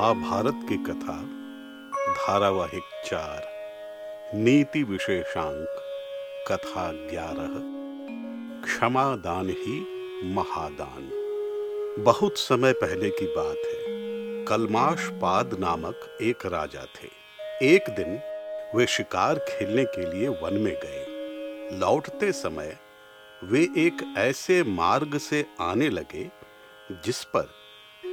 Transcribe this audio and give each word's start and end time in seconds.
महाभारत 0.00 0.60
की 0.68 0.76
कथा, 0.76 1.22
धारावाहिक 2.12 2.82
चार, 3.04 3.46
नीति 4.34 4.82
विशेषांक, 4.82 5.66
कथा 6.48 6.92
ग्यारह 6.92 7.52
क्षमा 8.66 9.16
दान 9.16 9.50
ही 9.50 9.80
महादान। 10.24 11.10
बहुत 11.98 12.38
समय 12.38 12.72
पहले 12.72 13.10
की 13.10 13.26
बात 13.26 13.56
है। 13.56 13.84
कलमाश 14.44 15.08
पाद 15.08 15.56
नामक 15.60 16.18
एक 16.22 16.46
राजा 16.46 16.84
थे। 16.84 17.08
एक 17.74 17.84
दिन 17.90 18.20
वे 18.74 18.86
शिकार 18.86 19.38
खेलने 19.38 19.84
के 19.84 20.14
लिए 20.14 20.28
वन 20.28 20.54
में 20.54 20.74
गए। 20.74 21.06
लौटते 21.72 22.32
समय 22.32 22.76
वे 23.44 23.62
एक 23.62 24.14
ऐसे 24.18 24.62
मार्ग 24.62 25.18
से 25.18 25.46
आने 25.60 25.88
लगे 25.88 26.30
जिस 26.92 27.24
पर 27.24 27.65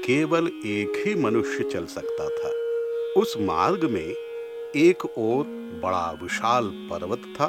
केवल 0.06 0.48
एक 0.66 1.04
ही 1.08 1.14
मनुष्य 1.16 1.64
चल 1.64 1.86
सकता 1.86 2.28
था। 2.30 2.50
उस 3.20 3.36
मार्ग 3.40 3.84
में 3.84 4.16
एक 4.76 5.06
ओर 5.06 5.44
बड़ा 5.84 6.12
विशाल 6.24 6.68
पर्वत 6.92 7.22
था 7.36 7.46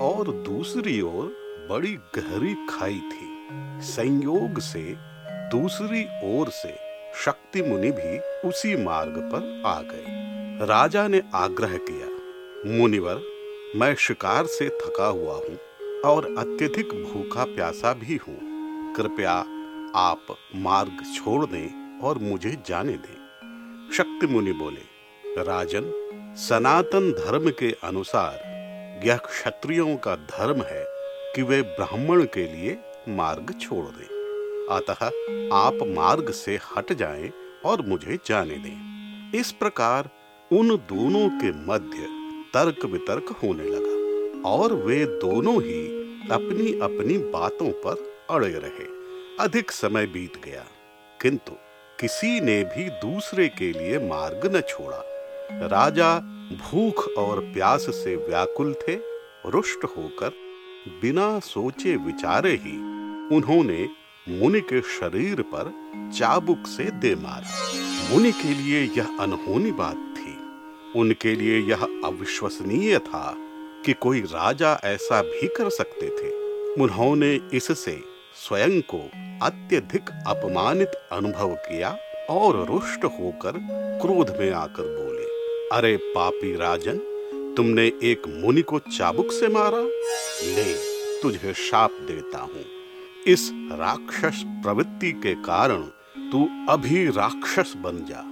और 0.00 0.32
दूसरी 0.44 1.00
ओर 1.00 1.26
बड़ी 1.70 1.94
गहरी 2.14 2.54
खाई 2.70 2.98
थी। 3.12 3.28
संयोग 3.82 4.58
से 4.60 4.82
दूसरी 5.50 6.04
ओर 6.24 6.48
से 6.48 6.74
शक्ति 7.24 7.62
मुनि 7.62 7.90
भी 7.90 8.18
उसी 8.48 8.74
मार्ग 8.76 9.18
पर 9.34 9.62
आ 9.66 9.80
गए। 9.82 10.66
राजा 10.66 11.06
ने 11.08 11.22
आग्रह 11.34 11.76
किया, 11.90 12.08
मुनिवर, 12.78 13.22
मैं 13.76 13.94
शिकार 13.94 14.46
से 14.46 14.68
थका 14.82 15.06
हुआ 15.06 15.34
हूँ 15.34 15.56
और 16.04 16.34
अत्यधिक 16.38 16.88
भूखा 17.04 17.44
प्यासा 17.44 17.92
भी 17.94 18.16
हूँ। 18.16 18.38
कृपया 18.94 19.44
आप 19.96 20.36
मार्ग 20.56 21.02
छोड़ 21.14 21.46
दें 21.46 21.83
और 22.02 22.18
मुझे 22.18 22.56
जाने 22.66 22.92
दें। 22.92 23.90
शक्ति 23.92 24.26
मुनि 24.26 24.52
बोले, 24.52 25.42
राजन, 25.42 25.92
सनातन 26.38 27.10
धर्म 27.12 27.50
के 27.50 27.70
अनुसार 27.84 28.52
यह 29.06 29.16
क्षत्रियों 29.16 29.96
का 29.96 30.16
धर्म 30.16 30.62
है 30.62 30.84
कि 31.34 31.42
वे 31.42 31.60
ब्राह्मण 31.62 32.24
के 32.24 32.46
लिए 32.46 32.78
मार्ग 33.08 33.54
छोड़ 33.60 33.84
दें। 33.84 34.12
अतः 34.70 35.06
आप 35.56 35.78
मार्ग 35.96 36.30
से 36.30 36.58
हट 36.70 36.92
जाएँ 36.92 37.32
और 37.64 37.82
मुझे 37.86 38.18
जाने 38.26 38.56
दें। 38.56 39.40
इस 39.40 39.52
प्रकार 39.52 40.10
उन 40.52 40.68
दोनों 40.68 41.28
के 41.28 41.50
मध्य 41.66 42.08
तर्क 42.54 42.84
वितर्क 42.84 43.36
होने 43.42 43.64
लगा 43.64 44.50
और 44.50 44.72
वे 44.74 45.04
दोनों 45.06 45.54
ही 45.62 45.86
अपनी 46.30 46.72
अपनी 46.80 47.18
बातों 47.30 47.70
पर 47.86 48.26
अड़े 48.30 48.48
रहे। 48.48 48.86
अधिक 49.40 49.70
समय 49.70 50.06
बीत 50.06 50.36
गया, 50.44 50.64
किंतु 51.22 51.52
किसी 52.00 52.40
ने 52.40 52.64
भी 52.64 52.90
दूसरे 52.90 53.48
के 53.48 53.72
लिए 53.72 53.98
मार्ग 53.98 54.56
न 54.56 54.60
छोड़ा। 54.60 55.02
राजा 55.66 56.18
भूख 56.62 57.08
और 57.18 57.40
प्यास 57.40 57.80
से 57.80 58.16
व्याकुल 58.16 58.74
थे, 58.74 58.94
रुष्ट 59.46 59.84
होकर 59.84 60.32
बिना 60.88 61.38
सोचे 61.38 61.96
विचारे 61.96 62.50
ही 62.50 62.76
उन्होंने 63.36 63.88
मुनि 64.28 64.60
के 64.60 64.80
शरीर 64.80 65.42
पर 65.42 65.72
चाबुक 66.18 66.66
से 66.66 66.84
दे 66.84 67.14
मारा। 67.14 67.70
मुनि 68.10 68.32
के 68.32 68.48
लिए 68.48 68.80
यह 68.96 69.16
अनहोनी 69.20 69.72
बात 69.72 70.14
थी। 70.16 70.34
उनके 71.00 71.34
लिए 71.34 71.60
यह 71.60 71.82
अविश्वसनीय 72.04 72.98
था 72.98 73.34
कि 73.86 73.92
कोई 73.92 74.20
राजा 74.20 74.80
ऐसा 74.84 75.22
भी 75.22 75.48
कर 75.48 75.70
सकते 75.70 76.06
थे। 76.06 76.30
उन्होंने 76.82 77.40
इससे 77.52 78.13
स्वयं 78.44 78.80
को 78.80 78.98
अत्यधिक 79.42 80.10
अपमानित 80.26 80.92
अनुभव 81.12 81.54
किया 81.54 81.96
और 82.30 82.66
रुष्ट 82.66 83.04
होकर 83.04 83.52
क्रोध 84.02 84.36
में 84.40 84.52
आकर 84.52 84.82
बोले, 84.82 85.24
अरे 85.76 85.96
पापी 85.96 86.56
राजन, 86.56 86.98
तुमने 87.56 87.86
एक 87.86 88.22
मुनि 88.28 88.62
को 88.62 88.78
चाबुक 88.78 89.32
से 89.32 89.48
मारा? 89.48 89.80
ले, 90.44 90.74
तुझे 91.20 91.54
शाप 91.54 91.90
देता 91.90 92.38
हूँ। 92.38 92.64
इस 93.26 93.50
राक्षस 93.54 94.42
प्रवृत्ति 94.46 95.12
के 95.12 95.34
कारण 95.34 95.82
तू 96.32 96.66
अभी 96.72 97.06
राक्षस 97.06 97.74
बन 97.76 98.04
जा। 98.10 98.22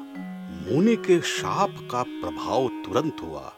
मुनि 0.66 0.96
के 0.96 1.20
शाप 1.20 1.88
का 1.92 2.02
प्रभाव 2.02 2.68
तुरंत 2.68 3.16
हुआ 3.22 3.52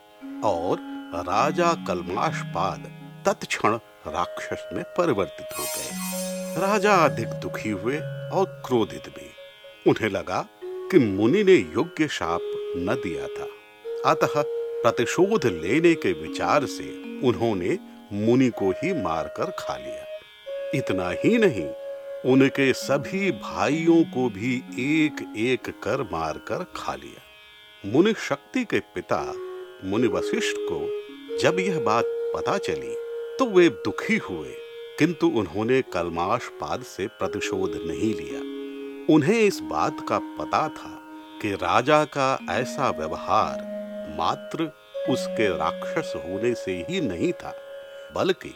और 0.45 0.79
राजा 1.15 1.73
कलमाशपाद 1.89 2.91
तत्क्षण 3.27 3.79
राक्षस 4.07 4.69
में 4.73 4.85
परिवर्तित 4.85 5.59
हो 5.59 5.65
गए। 5.65 6.14
राजा 6.57 6.95
अधिक 6.95 7.29
दुखी 7.29 7.69
हुए 7.69 7.97
और 8.33 8.45
क्रोधित 8.67 9.09
भी। 9.09 9.31
उन्हें 9.91 10.11
लगा 10.11 10.49
कि 10.65 10.99
मुनि 10.99 11.43
ने 11.45 11.55
योग्य 11.55 12.09
शाप 12.09 12.41
न 12.77 12.95
दिया 13.05 13.27
था। 13.27 13.47
अतः 14.11 14.43
प्रतिशोध 14.83 15.47
लेने 15.47 15.95
के 15.95 16.13
विचार 16.13 16.65
से 16.67 16.89
उन्होंने 17.27 17.79
मुनि 18.13 18.49
को 18.49 18.71
ही 18.71 18.93
मारकर 19.03 19.51
खा 19.59 19.77
लिया। 19.77 20.21
इतना 20.75 21.11
ही 21.25 21.39
नहीं, 21.39 21.69
उनके 22.33 22.73
सभी 22.73 23.31
भाइयों 23.31 24.03
को 24.05 24.29
भी 24.31 24.57
एक 24.81 25.35
एक 25.37 25.83
कर 25.83 26.03
मारकर 26.03 26.65
खा 26.77 26.95
लिया। 26.95 27.23
मुनि 27.87 28.15
शक्ति 28.19 28.65
के 28.65 28.81
पिता, 28.95 29.23
मुनि 29.85 30.09
वशिष्ठ 30.09 30.57
को 30.61 30.81
जब 31.39 31.59
यह 31.61 31.81
बात 31.81 32.05
पता 32.07 32.59
चली 32.59 32.95
तो 33.39 33.47
वे 33.47 33.69
दुखी 33.69 34.17
हुए। 34.17 34.55
किंतु 34.99 35.27
उन्होंने 35.27 35.83
कलमाश 35.83 36.49
पाद 36.61 36.83
से 36.83 37.07
प्रतिशोध 37.07 37.73
नहीं 37.87 38.15
लिया। 38.15 38.41
उन्हें 39.15 39.41
इस 39.41 39.61
बात 39.61 40.07
का 40.09 40.19
पता 40.19 40.69
था 40.69 40.91
कि 41.43 41.55
राजा 41.55 42.05
का 42.05 42.39
ऐसा 42.51 42.91
व्यवहार 42.91 43.57
मात्र 44.19 44.65
उसके 45.11 45.49
राक्षस 45.49 46.13
होने 46.17 46.55
से 46.55 46.87
ही 46.91 47.01
नहीं 47.01 47.33
था, 47.33 47.55
बल्कि 48.15 48.55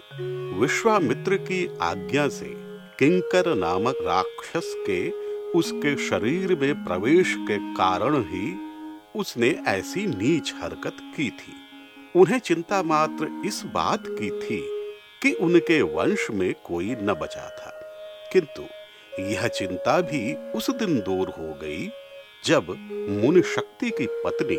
विश्वामित्र 0.60 1.36
की 1.36 1.78
आज्ञा 1.82 2.28
से 2.28 2.54
किंकर 2.98 3.54
नामक 3.54 3.94
राक्षस 4.02 4.74
के 4.86 5.10
उसके 5.58 5.96
शरीर 6.08 6.58
में 6.58 6.84
प्रवेश 6.84 7.34
के 7.38 7.58
कारण 7.74 8.22
ही 8.22 8.56
उसने 9.16 9.56
ऐसी 9.68 10.06
नीच 10.06 10.54
हरकत 10.62 10.96
की 11.16 11.30
थी। 11.30 11.52
उन्हें 12.16 12.38
चिंता 12.38 12.82
मात्र 12.82 13.42
इस 13.46 13.62
बात 13.66 14.02
की 14.08 14.30
थी 14.30 14.77
कि 15.22 15.32
उनके 15.32 15.80
वंश 15.82 16.26
में 16.30 16.54
कोई 16.66 16.94
न 16.94 17.14
बचा 17.14 17.48
था। 17.50 17.72
किंतु 18.32 18.62
यह 19.22 19.46
चिंता 19.48 20.00
भी 20.00 20.34
उस 20.52 20.70
दिन 20.70 20.98
दूर 21.00 21.28
हो 21.28 21.52
गई 21.62 21.88
जब 22.44 22.66
मुनि 23.22 23.42
शक्ति 23.42 23.90
की 23.90 24.06
पत्नी 24.24 24.56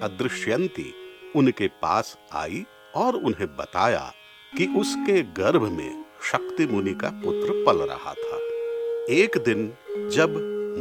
अदृश्यंती 0.00 0.92
उनके 1.36 1.68
पास 1.82 2.16
आई 2.32 2.64
और 2.96 3.16
उन्हें 3.16 3.48
बताया 3.56 4.12
कि 4.56 4.66
उसके 4.78 5.22
गर्भ 5.22 5.62
में 5.62 6.04
शक्ति 6.32 6.66
मुनि 6.66 6.94
का 6.94 7.08
पुत्र 7.24 7.64
पल 7.66 7.76
रहा 7.76 8.12
था। 8.14 8.38
एक 9.10 9.38
दिन 9.38 9.72
जब 10.10 10.36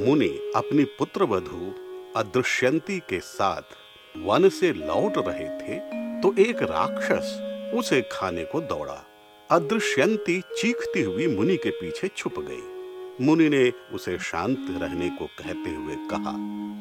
मुनि 0.07 0.29
अपनी 0.55 0.83
पुत्र 0.83 1.23
वधु 1.23 1.73
अदृश्यंती 2.19 2.99
के 2.99 3.19
साथ 3.19 3.75
वन 4.17 4.49
से 4.49 4.73
लौट 4.73 5.17
रहे 5.17 5.49
थे 5.59 5.79
तो 6.21 6.35
एक 6.39 6.63
राक्षस 6.63 7.37
उसे 7.73 8.01
खाने 8.11 8.45
को 8.45 8.61
दौड़ा। 8.61 9.03
अदृश्यंती 9.51 10.41
चीखती 10.41 11.01
हुई 11.01 11.27
मुनि 11.27 11.55
के 11.57 11.69
पीछे 11.69 12.07
छुप 12.07 12.33
गई। 12.37 13.25
मुनि 13.25 13.49
ने 13.49 13.73
उसे 13.93 14.17
शांत 14.19 14.65
रहने 14.69 15.09
को 15.09 15.25
कहते 15.25 15.69
हुए 15.69 15.95
कहा, 15.95 16.33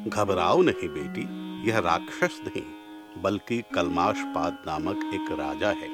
घबराओ 0.09 0.61
नहीं 0.61 0.89
बेटी, 0.89 1.21
यह 1.69 1.79
राक्षस 1.79 2.39
नहीं, 2.47 2.63
बल्कि 3.21 3.63
कलमाशपाद 3.75 4.57
नामक 4.67 5.11
एक 5.13 5.31
राजा 5.31 5.69
है। 5.69 5.89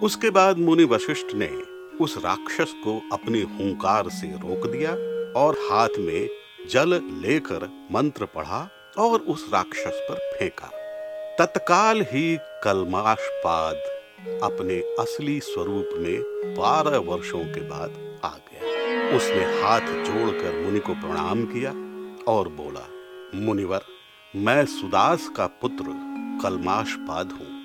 उसके 0.00 0.30
बाद 0.30 0.58
मुनि 0.58 0.84
वशिष्ठ 0.84 1.34
ने 1.34 1.48
उस 1.96 2.16
राक्षस 2.18 2.72
को 2.84 3.00
अपनी 3.12 3.42
हुंकार 3.42 4.08
से 4.08 4.26
रोक 4.26 4.66
दिया 4.66 4.92
और 5.40 5.56
हाथ 5.70 5.98
में 5.98 6.28
जल 6.70 7.00
लेकर 7.04 7.88
मंत्र 7.92 8.24
पढ़ा 8.24 8.68
और 8.98 9.20
उस 9.20 9.50
राक्षस 9.54 10.06
पर 10.10 10.38
फेंका। 10.38 10.70
तत्काल 11.38 12.02
ही 12.02 12.38
कलमाशपाद 12.64 13.95
अपने 14.20 14.74
असली 14.78 15.40
स्वरूप 15.40 15.90
में 15.92 16.20
बारह 16.58 16.98
वर्षों 16.98 17.44
के 17.44 17.60
बाद 17.60 18.20
आ 18.24 18.28
गया। 18.28 18.60
उसने 19.16 19.60
हाथ 19.62 19.80
जोड़कर 19.80 20.62
मुनि 20.64 20.78
को 20.78 20.94
प्रणाम 20.94 21.44
किया 21.44 21.70
और 22.32 22.48
बोला, 22.48 22.88
मुनिवर, 23.34 23.80
मैं 24.36 24.66
सुदास 24.66 25.28
का 25.36 25.46
पुत्र 25.46 25.84
कलमाशपाद 26.42 27.32
हूँ। 27.32 27.56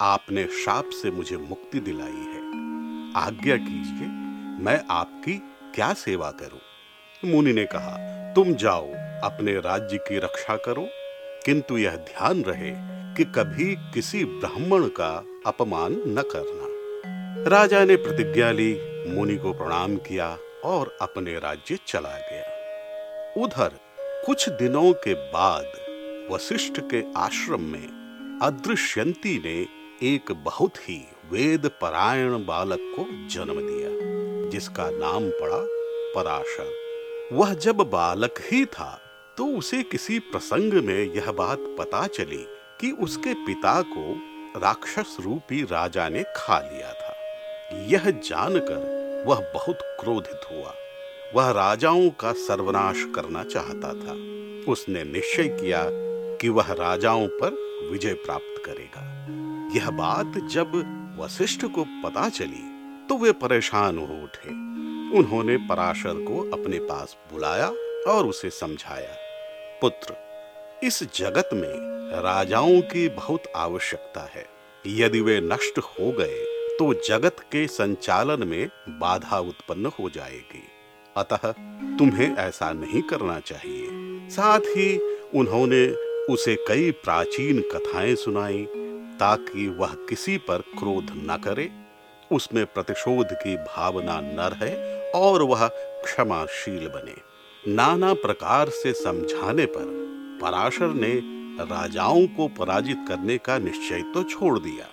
आपने 0.00 0.46
शाप 0.46 0.90
से 0.90 1.10
मुझे 1.10 1.36
मुक्ति 1.36 1.80
दिलाई 1.80 2.12
है। 2.12 2.40
आज्ञा 3.16 3.56
कीजिए, 3.56 4.08
मैं 4.64 4.84
आपकी 4.90 5.42
क्या 5.74 5.92
सेवा 5.92 6.30
करूँ? 6.30 6.60
मुनि 7.32 7.52
ने 7.52 7.64
कहा, 7.64 7.96
तुम 8.32 8.54
जाओ, 8.54 8.86
अपने 9.24 9.52
राज्य 9.52 9.98
की 9.98 10.18
रक्षा 10.18 10.56
करो। 10.56 10.88
किंतु 11.46 11.78
यह 11.78 11.96
ध्यान 11.96 12.42
रहे 12.42 12.99
कि 13.16 13.24
कभी 13.24 13.74
किसी 13.94 14.24
ब्राह्मण 14.24 14.86
का 14.88 15.24
अपमान 15.46 15.92
न 16.08 16.22
करना। 16.26 17.48
राजा 17.50 17.84
ने 17.84 17.96
प्रतिज्ञा 17.96 18.50
ली, 18.50 18.72
मुनि 19.08 19.36
को 19.36 19.52
प्रणाम 19.52 19.96
किया 19.96 20.38
और 20.64 20.96
अपने 21.02 21.34
राज्य 21.38 21.78
चला 21.86 22.16
गया। 22.20 23.44
उधर 23.44 23.78
कुछ 24.26 24.48
दिनों 24.48 24.92
के 24.92 25.14
बाद 25.14 26.28
वशिष्ठ 26.32 26.80
के 26.80 27.02
आश्रम 27.16 27.60
में 27.62 28.38
अदृश्यंती 28.42 29.38
ने 29.44 29.58
एक 30.06 30.32
बहुत 30.44 30.76
ही 30.78 31.00
वेद 31.32 31.66
परायण 31.80 32.44
बालक 32.46 32.78
को 32.96 33.04
जन्म 33.28 33.60
दिया, 33.60 33.90
जिसका 34.50 34.90
नाम 34.90 35.28
पड़ा 35.30 35.60
पराशर। 36.14 36.78
वह 37.32 37.54
जब 37.54 37.76
बालक 37.90 38.34
ही 38.42 38.64
था 38.66 39.00
तो 39.38 39.46
उसे 39.46 39.82
किसी 39.82 40.18
प्रसंग 40.18 40.72
में 40.84 41.12
यह 41.14 41.30
बात 41.32 41.58
पता 41.78 42.06
चली 42.06 42.44
कि 42.80 42.90
उसके 42.90 43.34
पिता 43.34 43.82
को 43.82 44.14
राक्षस 44.60 45.16
रूपी 45.20 45.62
राजा 45.62 46.08
ने 46.08 46.22
खा 46.36 46.58
लिया 46.60 46.92
था। 46.92 47.14
यह 47.86 48.10
जानकर 48.10 49.24
वह 49.26 49.40
बहुत 49.54 49.78
क्रोधित 50.00 50.40
हुआ। 50.52 50.72
वह 51.34 51.50
राजाओं 51.50 52.08
का 52.10 52.32
सर्वनाश 52.32 53.04
करना 53.14 53.42
चाहता 53.44 53.92
था। 53.94 54.12
उसने 54.72 55.04
निश्चय 55.04 55.48
किया 55.60 55.82
कि 56.36 56.48
वह 56.48 56.72
राजाओं 56.72 57.26
पर 57.32 57.58
विजय 57.92 58.14
प्राप्त 58.14 58.62
करेगा। 58.66 59.04
यह 59.76 59.90
बात 59.90 60.38
जब 60.48 60.72
वशिष्ठ 61.20 61.64
को 61.64 61.84
पता 62.04 62.28
चली 62.28 62.62
तो 63.08 63.16
वे 63.16 63.32
परेशान 63.32 63.98
हो 63.98 64.22
उठे। 64.24 64.50
उन्होंने 65.18 65.56
पराशर 65.56 66.24
को 66.24 66.40
अपने 66.52 66.78
पास 66.78 67.16
बुलाया 67.32 67.68
और 68.12 68.26
उसे 68.26 68.50
समझाया, 68.50 69.14
पुत्र 69.80 70.29
इस 70.84 71.02
जगत 71.16 71.50
में 71.52 71.72
राजाओं 72.22 72.80
की 72.80 73.08
बहुत 73.08 73.42
आवश्यकता 73.56 74.20
है। 74.20 74.44
यदि 74.86 75.20
वे 75.20 75.40
नष्ट 75.40 75.78
हो 75.78 76.12
गए 76.12 76.44
तो 76.78 76.92
जगत 77.08 77.36
के 77.40 77.66
संचालन 77.66 78.48
में 78.48 78.68
बाधा 78.88 79.38
उत्पन्न 79.38 79.86
हो 79.86 80.10
जाएगी। 80.10 80.62
अतः 81.16 81.52
तुम्हें 81.98 82.36
ऐसा 82.36 82.72
नहीं 82.72 83.02
करना 83.02 83.40
चाहिए। 83.40 83.88
साथ 84.30 84.60
ही 84.60 84.98
उन्होंने 85.34 85.86
उसे 86.32 86.56
कई 86.68 86.90
प्राचीन 86.90 87.60
कथाएँ 87.60 88.14
सुनाई, 88.14 88.66
ताकि 89.20 89.68
वह 89.68 89.94
किसी 90.08 90.36
पर 90.38 90.58
क्रोध 90.58 91.06
न 91.16 91.40
करे। 91.44 91.70
उसमें 92.32 92.66
प्रतिशोध 92.66 93.28
की 93.32 93.56
भावना 93.56 94.20
न 94.20 94.50
रहे 94.54 95.10
और 95.10 95.42
वह 95.42 95.66
क्षमाशील 96.04 96.88
बने। 96.88 97.16
नाना 97.68 98.14
प्रकार 98.14 98.68
से 98.68 98.92
समझाने 98.92 99.66
पर 99.66 100.00
पराशर 100.42 100.94
ने 100.94 101.12
राजाओं 101.64 102.26
को 102.26 102.48
पराजित 102.58 103.04
करने 103.08 103.36
का 103.38 103.58
निश्चय 103.58 104.02
तो 104.14 104.22
छोड़ 104.24 104.58
दिया, 104.58 104.86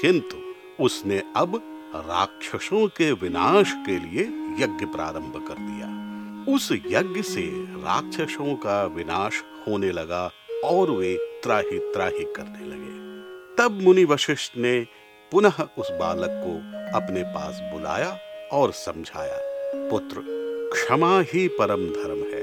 किंतु 0.00 0.36
उसने 0.84 1.22
अब 1.36 1.60
राक्षसों 1.96 2.86
के 2.88 3.10
विनाश 3.12 3.72
के 3.86 3.98
लिए 3.98 4.22
यज्ञ 4.58 4.86
प्रारंभ 4.86 5.44
कर 5.48 5.54
दिया। 5.54 5.90
उस 6.54 6.70
यज्ञ 6.72 7.22
से 7.22 7.42
राक्षसों 7.78 8.54
का 8.56 8.84
विनाश 8.84 9.42
होने 9.68 9.90
लगा 9.92 10.30
और 10.64 10.90
वे 10.90 11.14
त्राही 11.42 11.78
त्राही 11.92 12.24
करने 12.36 12.66
लगे। 12.66 12.92
तब 13.56 13.80
मुनि 13.82 14.04
वशिष्ठ 14.04 14.56
ने 14.56 14.80
पुनः 15.32 15.62
उस 15.78 15.90
बालक 15.90 16.40
को 16.44 16.54
अपने 16.98 17.22
पास 17.24 17.60
बुलाया 17.72 18.16
और 18.52 18.72
समझाया, 18.76 19.38
पुत्र, 19.90 20.22
क्षमा 20.72 21.20
ही 21.32 21.46
परम 21.48 21.86
धर्म 21.90 22.24
है, 22.32 22.42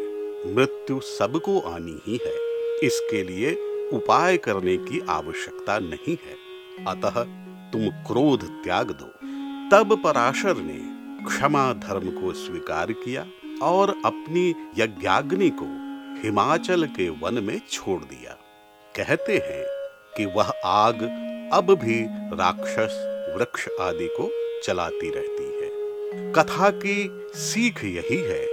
मृत्यु 0.56 1.00
सबको 1.08 1.60
आनी 1.70 2.00
ही 2.08 2.20
है। 2.26 2.49
इसके 2.84 3.24
लिए 3.24 3.54
उपाय 3.94 4.38
करने 4.38 4.78
की 4.78 5.06
आवश्यकता 5.10 5.80
नहीं 5.80 6.18
है। 6.26 6.50
अतः 6.86 7.24
तुम 7.72 7.88
क्रोध 7.88 8.64
त्याग 8.64 8.92
दो। 8.92 9.06
तब 9.72 10.02
पराशर 10.04 10.58
ने 10.58 11.00
क्षमा 11.26 11.74
धर्म 11.74 12.22
को 12.22 12.34
स्वीकार 12.34 12.92
किया 12.92 13.26
और 13.64 14.02
अपनी 14.06 14.50
यज्ञाग्नि 14.78 15.50
को 15.50 15.66
हिमाचल 16.24 16.86
के 16.86 17.10
वन 17.10 17.34
में 17.34 17.62
छोड़ 17.72 18.02
दिया। 18.02 18.32
कहते 18.96 19.34
हैं 19.34 19.66
कि 20.18 20.26
वह 20.26 20.54
आग 20.66 21.26
अब 21.54 21.72
भी 21.72 22.06
राक्षस, 22.10 23.06
वृक्ष 23.38 23.68
आदि 23.82 24.08
को 24.22 24.32
चलाती 24.62 25.10
रहती 25.10 25.44
है। 25.44 25.70
कथा 26.32 26.70
की 26.70 27.10
सीख 27.34 27.84
यही 27.84 28.18
है 28.18 28.46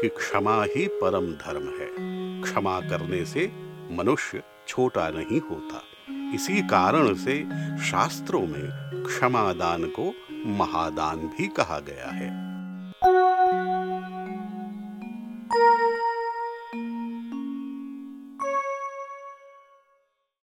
कि 0.00 0.08
क्षमा 0.08 0.64
ही 0.64 0.86
परम 0.86 1.26
धर्म 1.26 1.68
है। 1.68 2.12
क्षमा 2.42 2.80
करने 2.80 3.24
से 3.24 3.61
मनुष्य 3.98 4.42
छोटा 4.68 5.08
नहीं 5.08 5.40
होता। 5.40 5.82
इसी 6.34 6.62
कारण 6.62 7.14
से 7.14 7.44
शास्त्रों 7.82 8.40
में 8.40 8.68
क्षमादान 9.06 9.84
को 9.84 10.14
महादान 10.46 11.16
भी 11.16 11.48
कहा 11.48 11.78
गया 11.78 12.10
है। 12.10 12.41